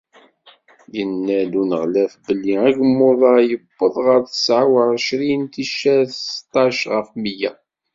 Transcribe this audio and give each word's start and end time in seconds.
Yenna-d 0.95 1.53
uneɣlaf 1.61 2.13
belli 2.25 2.55
agemmuḍ-a 2.67 3.33
yewweḍ 3.49 3.95
ɣer 4.05 4.19
tesεa 4.29 4.63
u 4.71 4.73
εebεin 4.95 5.43
ticcert 5.53 6.11
seṭṭac 6.33 6.79
ɣef 6.93 7.09
mya. 7.23 7.51